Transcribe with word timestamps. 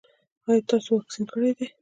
ایا 0.47 0.65
تاسو 0.69 0.89
واکسین 0.93 1.23
کړی 1.31 1.51
دی؟ 1.57 1.67